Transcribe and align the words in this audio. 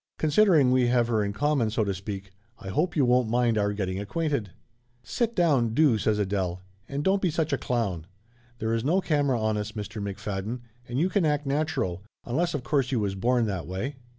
Considering 0.17 0.71
we 0.71 0.87
have 0.87 1.09
her 1.09 1.23
in 1.23 1.31
common, 1.31 1.69
so 1.69 1.83
to 1.83 1.93
speak, 1.93 2.31
I 2.57 2.69
hope 2.69 2.95
you 2.95 3.05
won't 3.05 3.29
mind 3.29 3.55
our 3.55 3.71
getting 3.71 3.99
acquainted!" 3.99 4.49
"Sit 5.03 5.35
down, 5.35 5.75
do!" 5.75 5.95
says 5.99 6.17
Adele. 6.17 6.59
"And 6.89 7.03
don't 7.03 7.21
be 7.21 7.29
such 7.29 7.53
a 7.53 7.57
clown. 7.59 8.07
There 8.57 8.73
is 8.73 8.83
no 8.83 8.99
camera 8.99 9.39
on 9.39 9.57
us, 9.57 9.73
Mr. 9.73 10.01
McFadden, 10.01 10.61
and 10.87 10.97
you 10.97 11.07
can 11.07 11.23
act 11.23 11.45
natural, 11.45 12.01
unless 12.25 12.55
of 12.55 12.63
course 12.63 12.91
you 12.91 12.99
was 12.99 13.13
born 13.13 13.45
that 13.45 13.67
way?" 13.67 13.97